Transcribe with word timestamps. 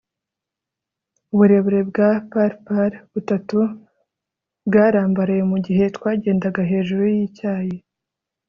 uburebure 1.33 1.79
bwa 1.89 2.09
par 2.31 2.51
par 2.67 2.91
butatu 3.13 3.59
bwarambaraye, 4.67 5.43
mugihe 5.51 5.83
twagendaga 5.95 6.61
hejuru 6.71 7.03
yicyayi 7.15 7.77